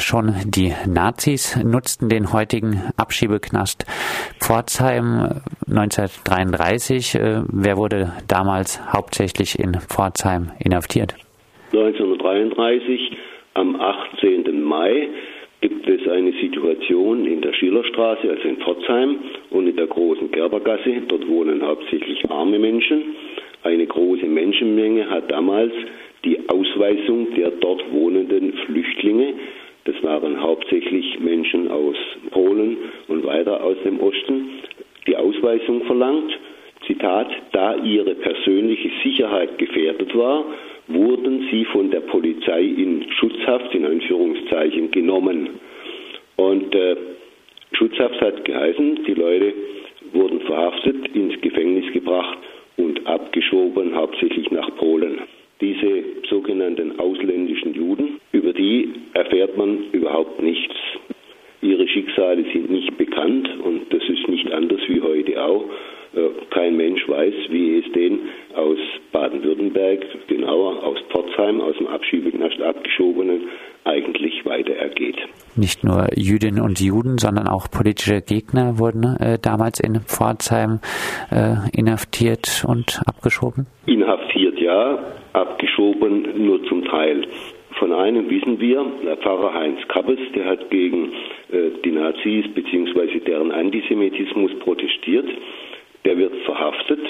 [0.00, 3.84] schon die Nazis nutzten den heutigen Abschiebeknast
[4.40, 7.14] Pforzheim 1933.
[7.14, 11.14] Äh, wer wurde damals hauptsächlich in Pforzheim inhaftiert?
[11.72, 13.16] 1933
[13.54, 14.62] am 18.
[14.62, 15.08] Mai
[15.60, 19.18] gibt es eine Situation in der Schillerstraße, also in Pforzheim
[19.50, 21.02] und in der großen Gerbergasse.
[21.08, 23.16] Dort wohnen hauptsächlich arme Menschen.
[23.62, 25.72] Eine große Menschenmenge hat damals
[26.24, 29.34] die Ausweisung der dort wohnenden Flüchtlinge,
[29.84, 31.96] das waren hauptsächlich Menschen aus
[32.30, 32.76] Polen
[33.08, 34.48] und weiter aus dem Osten,
[35.06, 36.32] die Ausweisung verlangt.
[36.86, 40.44] Zitat, da ihre persönliche Sicherheit gefährdet war,
[40.88, 45.50] wurden sie von der Polizei in Schutzhaft, in Anführungszeichen, genommen.
[46.36, 46.96] Und äh,
[47.72, 49.54] Schutzhaft hat geheißen, die Leute
[50.12, 52.38] wurden verhaftet, ins Gefängnis gebracht
[52.76, 55.20] und abgeschoben, hauptsächlich nach Polen.
[55.60, 58.90] Diese sogenannten ausländischen Juden, über die
[59.34, 60.74] erfährt man überhaupt nichts.
[61.60, 65.64] Ihre Schicksale sind nicht bekannt und das ist nicht anders wie heute auch.
[66.14, 68.20] Äh, kein Mensch weiß, wie es den
[68.54, 68.78] aus
[69.10, 73.48] Baden-Württemberg, genauer aus Pforzheim, aus dem Abschiebeknast abgeschobenen,
[73.84, 75.16] eigentlich weiter ergeht.
[75.56, 80.80] Nicht nur Jüdinnen und Juden, sondern auch politische Gegner wurden äh, damals in Pforzheim
[81.32, 83.66] äh, inhaftiert und abgeschoben?
[83.86, 84.98] Inhaftiert ja,
[85.32, 87.26] abgeschoben nur zum Teil.
[87.78, 91.12] Von einem wissen wir, der Pfarrer Heinz Kappes, der hat gegen
[91.50, 93.20] äh, die Nazis bzw.
[93.20, 95.28] deren Antisemitismus protestiert.
[96.04, 97.00] Der wird verhaftet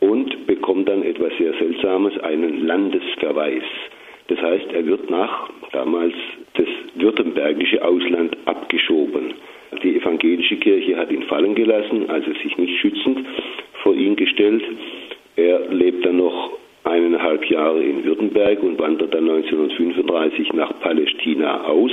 [0.00, 3.64] und bekommt dann etwas sehr Seltsames, einen Landesverweis.
[4.28, 6.14] Das heißt, er wird nach damals
[6.54, 9.34] das württembergische Ausland abgeschoben.
[9.82, 13.26] Die evangelische Kirche hat ihn fallen gelassen, also sich nicht schützend
[13.82, 14.62] vor ihn gestellt.
[15.36, 21.92] Er lebt dann noch eineinhalb Jahre in Württemberg und wandert dann 1935 nach Palästina aus.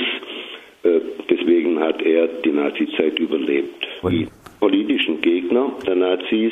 [0.84, 3.88] Äh, deswegen hat er die Nazizeit überlebt.
[4.04, 4.28] Die
[4.60, 6.52] politischen Gegner der Nazis,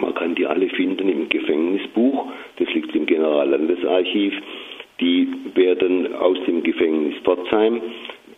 [0.00, 2.26] man kann die alle finden im Gefängnisbuch,
[2.58, 4.34] das liegt im Generallandesarchiv,
[5.00, 7.80] die werden aus dem Gefängnis Pforzheim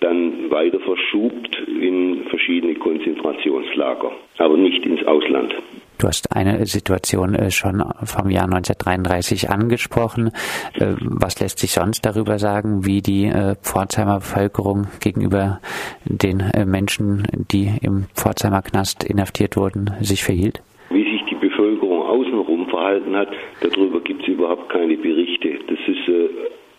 [0.01, 5.55] dann weiter verschubt in verschiedene Konzentrationslager, aber nicht ins Ausland.
[6.03, 10.33] Du hast eine Situation äh, schon vom Jahr 1933 angesprochen.
[10.75, 15.61] Äh, was lässt sich sonst darüber sagen, wie die äh, Pforzheimer Bevölkerung gegenüber
[16.05, 20.61] den Menschen, die im Pforzheimer Knast inhaftiert wurden, sich verhielt?
[20.91, 23.29] Wie sich die Bevölkerung außenrum verhalten hat,
[23.61, 25.51] darüber gibt es überhaupt keine Berichte.
[25.69, 26.11] Das ist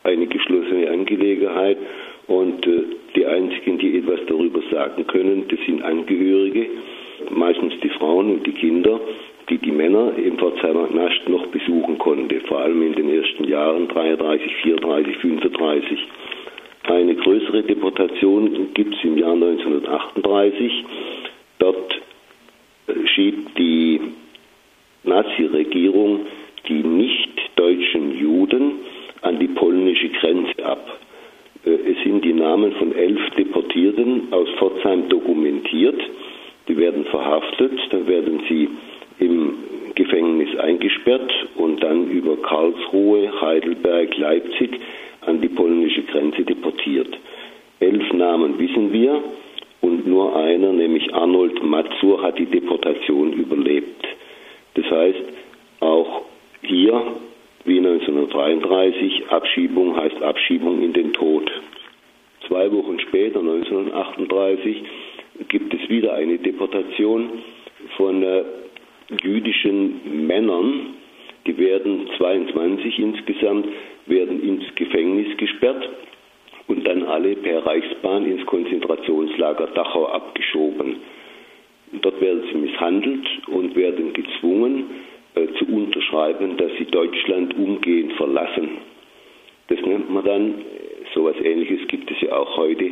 [0.04, 1.78] eine geschlossene Angelegenheit
[2.28, 2.68] und
[3.16, 6.68] die einzigen, die etwas darüber sagen können, das sind Angehörige
[7.32, 9.00] meistens die Frauen und die Kinder,
[9.50, 13.88] die die Männer im Pforzheimer Knast noch besuchen konnte, vor allem in den ersten Jahren
[13.88, 16.00] 33, 34, 35.
[16.84, 20.86] Eine größere Deportation gibt es im Jahr 1938.
[21.60, 22.02] Dort
[22.88, 24.02] äh, schiebt die
[25.04, 26.26] Nazi-Regierung
[26.68, 28.72] die nicht-deutschen Juden
[29.22, 31.00] an die polnische Grenze ab.
[31.66, 36.02] Äh, es sind die Namen von elf Deportierten aus Pforzheim dokumentiert.
[36.68, 38.70] Die werden verhaftet, dann werden sie
[39.20, 39.54] im
[39.96, 44.80] Gefängnis eingesperrt und dann über Karlsruhe, Heidelberg, Leipzig
[45.22, 47.18] an die polnische Grenze deportiert.
[47.80, 49.22] Elf Namen wissen wir
[49.82, 54.08] und nur einer, nämlich Arnold Mazur, hat die Deportation überlebt.
[54.76, 55.24] Das heißt,
[55.82, 56.22] auch
[56.62, 57.02] hier,
[57.66, 61.52] wie 1933, Abschiebung heißt Abschiebung in den Tod.
[62.48, 64.84] Zwei Wochen später, 1938,
[65.48, 67.30] gibt es wieder eine Deportation
[67.98, 68.44] von äh,
[69.24, 70.96] jüdischen Männern.
[71.48, 73.68] Die werden 22 insgesamt,
[74.06, 75.90] werden ins Gefängnis gesperrt
[76.68, 80.98] und dann alle per Reichsbahn ins Konzentrationslager Dachau abgeschoben.
[82.02, 84.86] Dort werden sie misshandelt und werden gezwungen
[85.36, 88.78] äh, zu unterschreiben, dass sie Deutschland umgehend verlassen.
[89.68, 90.56] Das nennt man dann,
[91.14, 92.92] so etwas ähnliches gibt es ja auch heute,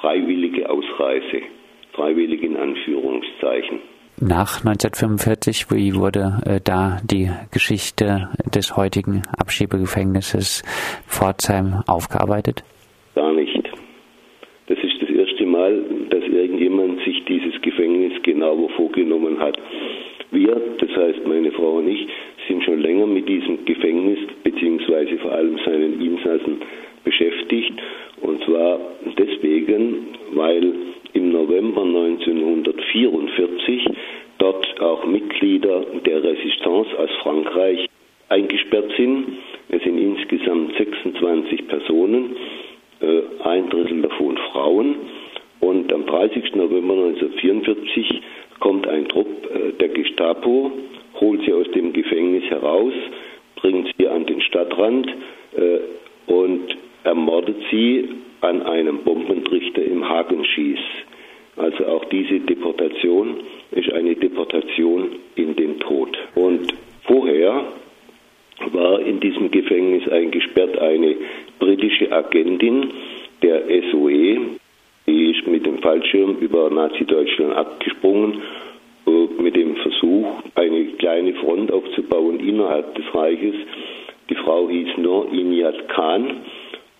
[0.00, 1.42] freiwillige Ausreise
[1.92, 3.80] freiwillig in Anführungszeichen.
[4.20, 10.62] Nach 1945, wie wurde äh, da die Geschichte des heutigen Abschiebegefängnisses
[11.08, 12.62] Pforzheim aufgearbeitet?
[13.14, 13.68] Gar nicht.
[14.68, 19.58] Das ist das erste Mal, dass irgendjemand sich dieses Gefängnis genauer vorgenommen hat.
[20.30, 22.06] Wir, das heißt meine Frau und ich,
[22.48, 26.60] sind schon länger mit diesem Gefängnis beziehungsweise vor allem seinen Insassen
[27.04, 27.74] beschäftigt.
[28.20, 28.78] Und zwar
[29.18, 30.72] deswegen, weil
[31.14, 33.86] im November 1944
[34.38, 37.88] dort auch Mitglieder der Resistance aus Frankreich
[38.28, 39.38] eingesperrt sind.
[39.68, 42.36] Es sind insgesamt 26 Personen.
[43.00, 44.38] Äh, ein Drittel davon
[46.56, 48.20] November 1944
[48.60, 50.72] kommt ein Trupp äh, der Gestapo,
[51.20, 52.92] holt sie aus dem Gefängnis heraus,
[53.56, 55.08] bringt sie an den Stadtrand
[55.56, 58.08] äh, und ermordet sie
[58.42, 60.78] an einem Bombentrichter im Hagenschieß.
[61.56, 63.40] Also auch diese Deportation
[63.70, 66.16] ist eine Deportation in den Tod.
[66.34, 66.72] Und
[67.04, 67.64] vorher
[68.72, 71.16] war in diesem Gefängnis eingesperrt eine
[71.58, 72.90] britische Agentin
[73.42, 74.38] der SOE.
[75.06, 78.40] Die ist mit dem Fallschirm über Nazi-Deutschland abgesprungen,
[79.06, 83.54] äh, mit dem Versuch, eine kleine Front aufzubauen innerhalb des Reiches.
[84.30, 86.36] Die Frau hieß nur Inyat Khan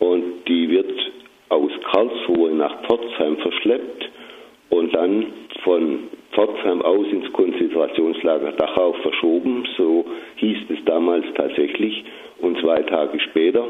[0.00, 1.11] und die wird
[1.52, 4.08] aus Karlsruhe nach Pforzheim verschleppt
[4.70, 5.26] und dann
[5.62, 9.68] von Pforzheim aus ins Konzentrationslager Dachau verschoben.
[9.76, 10.06] So
[10.36, 12.04] hieß es damals tatsächlich.
[12.40, 13.64] Und zwei Tage später,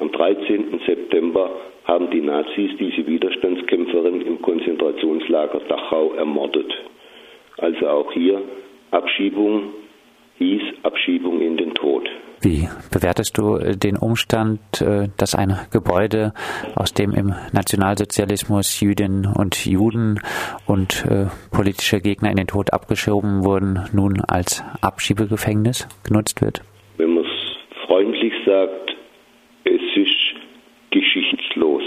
[0.00, 0.80] am 13.
[0.86, 1.50] September,
[1.84, 6.72] haben die Nazis diese Widerstandskämpferin im Konzentrationslager Dachau ermordet.
[7.58, 8.40] Also auch hier
[8.92, 9.72] Abschiebung
[10.38, 12.08] hieß Abschiebung in den Tod.
[12.44, 16.34] Wie bewertest du äh, den Umstand, äh, dass ein Gebäude,
[16.76, 20.20] aus dem im Nationalsozialismus Jüdinnen und Juden
[20.66, 26.60] und äh, politische Gegner in den Tod abgeschoben wurden, nun als Abschiebegefängnis genutzt wird?
[26.98, 28.94] Wenn man es freundlich sagt,
[29.64, 30.34] es ist
[30.90, 31.82] geschichtslos.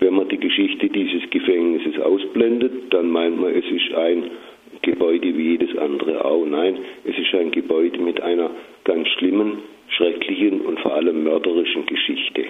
[0.00, 4.30] Wenn man die Geschichte dieses Gefängnisses ausblendet, dann meint man, es ist ein
[4.84, 6.44] Gebäude wie jedes andere auch.
[6.44, 8.50] Nein, es ist ein Gebäude mit einer
[8.84, 9.58] ganz schlimmen,
[9.88, 12.44] schrecklichen und vor allem mörderischen Geschichte.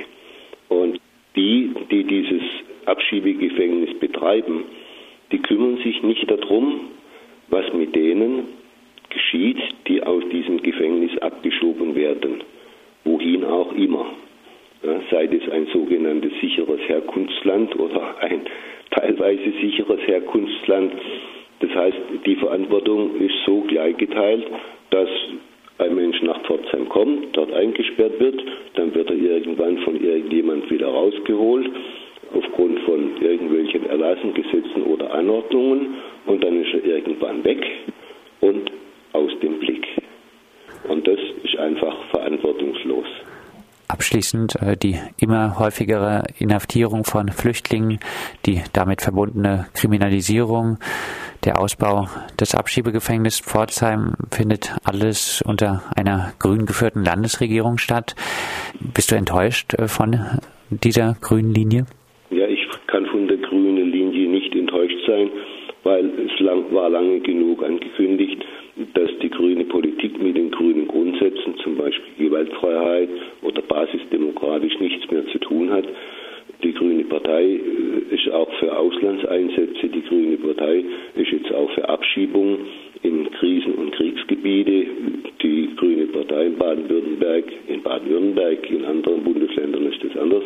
[0.69, 1.01] Und
[1.37, 2.43] die, die dieses
[2.87, 4.65] Abschiebegefängnis betreiben,
[5.33, 6.81] die kümmern sich nicht darum,
[7.49, 8.45] was mit denen
[9.11, 9.59] geschieht,
[9.89, 12.43] die aus diesem Gefängnis abgeschoben werden,
[13.05, 14.07] wohin auch immer.
[14.83, 18.43] Ja, sei es ein sogenanntes sicheres Herkunftsland oder ein
[18.91, 20.93] teilweise sicheres Herkunftsland.
[21.61, 21.97] Das heißt,
[22.27, 24.47] die Verantwortung ist so gleichgeteilt,
[24.91, 25.09] dass
[25.79, 28.41] ein Mensch nach Pforzheim kommt, dort eingesperrt wird,
[28.75, 31.69] dann wird er irgendwann von irgendjemand wieder rausgeholt,
[32.35, 35.95] aufgrund von irgendwelchen Erlassen, Gesetzen oder Anordnungen,
[36.27, 37.63] und dann ist er irgendwann weg
[38.41, 38.71] und
[39.13, 39.87] aus dem Blick.
[40.89, 43.07] Und das ist einfach verantwortungslos.
[43.89, 48.01] Abschließend äh, die immer häufigere Inhaftierung von Flüchtlingen,
[48.47, 50.79] die damit verbundene Kriminalisierung,
[51.45, 52.07] der Ausbau
[52.41, 58.15] des Abschiebegefängnisses Pforzheim findet alles unter einer grün geführten Landesregierung statt.
[58.95, 60.17] Bist du enttäuscht äh, von
[60.71, 61.87] dieser grünen Linie?
[62.31, 65.31] Ja, ich kann von der grünen Linie nicht enttäuscht sein,
[65.83, 68.43] weil es lang, war lange genug angekündigt,
[68.95, 73.09] dass die grüne Politik mit den grünen Grundsätzen, zum Beispiel Gewaltfreiheit
[73.43, 75.85] oder basisdemokratisch, nichts mehr zu tun hat.
[76.65, 80.83] Die Grüne Partei äh, ist auch für Auslandseinsätze, die Grüne Partei
[81.15, 82.59] ist jetzt auch für Abschiebung
[83.03, 84.87] in Krisen- und Kriegsgebiete.
[85.43, 87.45] Die Grüne Partei in Baden-Württemberg,
[88.71, 90.43] in anderen Bundesländern ist das anders,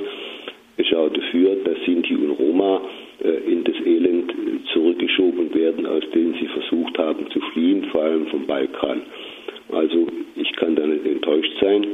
[0.77, 2.83] ist auch dafür, dass Sinti und Roma
[3.23, 4.35] äh, in das Elend
[4.73, 9.03] zurückgeschoben werden, aus dem sie versucht haben zu fliehen, vor allem vom Balkan.
[9.71, 11.87] Also ich kann da nicht enttäuscht sein,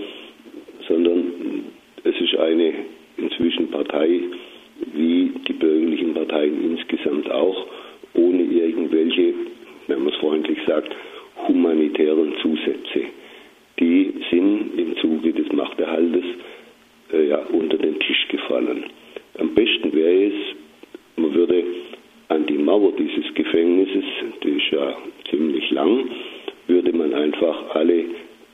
[0.89, 1.65] sondern
[2.05, 2.73] es ist eine
[3.17, 4.21] inzwischen Partei
[4.93, 7.67] wie die bürgerlichen Parteien insgesamt auch,
[8.15, 9.35] ohne irgendwelche,
[9.87, 10.95] wenn man es freundlich sagt,
[11.49, 13.07] humanitären Zusätze.
[13.81, 16.25] Die sind im Zuge des Machterhaltes
[17.13, 18.85] äh, ja, unter den Tisch gefallen.
[19.39, 20.35] Am besten wäre es,
[21.17, 21.65] man würde
[22.75, 24.05] Mauer dieses Gefängnisses,
[24.43, 24.97] die ist ja
[25.31, 26.09] ziemlich lang,
[26.67, 28.05] würde man einfach alle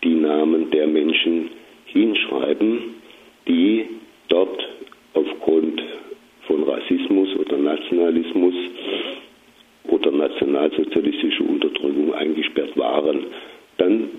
[0.04, 1.48] die Namen der Menschen
[1.86, 2.96] hinschreiben,
[3.48, 3.86] die
[4.28, 4.68] dort
[5.14, 5.82] aufgrund
[6.46, 8.52] von Rassismus oder Nationalismus
[9.84, 13.24] oder nationalsozialistischer Unterdrückung eingesperrt waren,
[13.78, 14.10] dann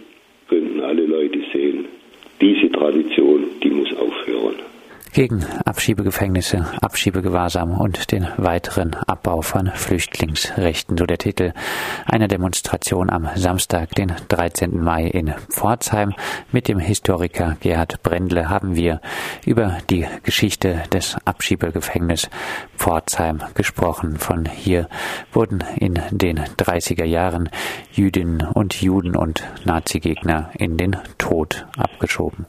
[0.47, 1.85] könnten alle Leute sehen,
[2.41, 4.55] diese Tradition, die muss aufhören
[5.13, 10.97] gegen Abschiebegefängnisse, Abschiebegewahrsam und den weiteren Abbau von Flüchtlingsrechten.
[10.97, 11.53] So der Titel
[12.05, 14.81] einer Demonstration am Samstag, den 13.
[14.81, 16.13] Mai in Pforzheim.
[16.51, 19.01] Mit dem Historiker Gerhard Brendle haben wir
[19.45, 22.29] über die Geschichte des Abschiebegefängnisses
[22.77, 24.17] Pforzheim gesprochen.
[24.17, 24.87] Von hier
[25.33, 27.49] wurden in den 30er Jahren
[27.91, 32.45] Jüdinnen und Juden und Nazigegner in den Tod abgeschoben.